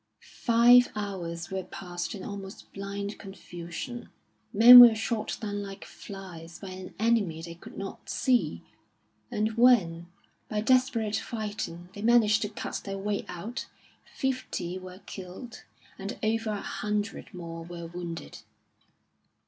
[0.39, 4.09] Five hours were passed in almost blind confusion;
[4.51, 8.63] men were shot down like flies by an enemy they could not see;
[9.29, 10.07] and when,
[10.49, 13.67] by desperate fighting, they managed to cut their way out,
[14.03, 15.65] fifty were killed
[15.99, 18.39] and over a hundred more were wounded.